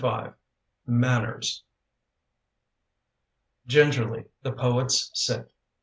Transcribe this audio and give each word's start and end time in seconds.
MANNERS 0.87 1.63
GINGERLY, 3.67 4.25
the 4.41 4.51
poets 4.51 5.11
sit. 5.13 5.53